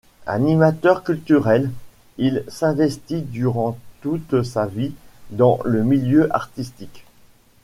[0.25, 1.69] Animateur culturel,
[2.17, 4.95] il s’investit durant toute sa vie
[5.29, 7.05] dans le milieu artistique.